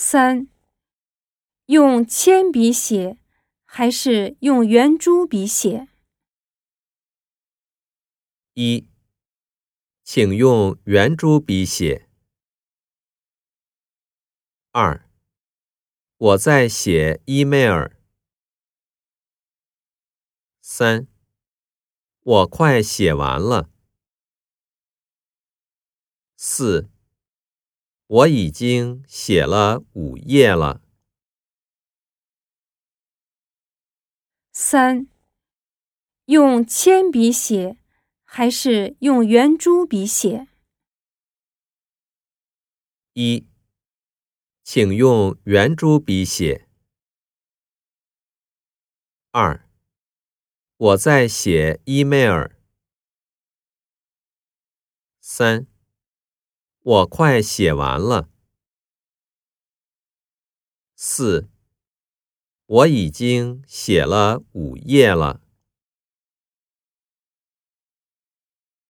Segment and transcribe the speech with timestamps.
[0.00, 0.46] 三，
[1.66, 3.18] 用铅笔写
[3.64, 5.88] 还是用圆珠笔写？
[8.54, 8.88] 一，
[10.04, 12.08] 请用圆珠笔写。
[14.70, 15.04] 二，
[16.16, 17.90] 我在写 email。
[20.60, 21.08] 三，
[22.20, 23.68] 我快写完了。
[26.36, 26.88] 四。
[28.08, 30.80] 我已经写了五页了。
[34.50, 35.08] 三，
[36.24, 37.76] 用铅笔写
[38.24, 40.48] 还是用圆珠笔写？
[43.12, 43.46] 一，
[44.64, 46.66] 请用圆珠笔写。
[49.32, 49.68] 二，
[50.78, 52.52] 我在写 email。
[55.20, 55.66] 三。
[56.80, 58.28] 我快写完了。
[60.94, 61.48] 四，
[62.66, 65.40] 我已经写了五页了。